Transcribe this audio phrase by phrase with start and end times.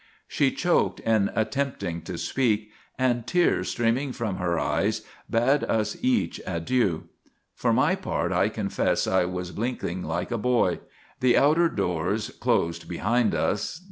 [0.27, 6.41] She choked in attempting to speak, and, tears streaming from her eyes, bade us each
[6.47, 7.03] adieu.
[7.53, 10.79] For my part I confess I was blinking like a boy.
[11.19, 13.79] The outer doors closed behind us.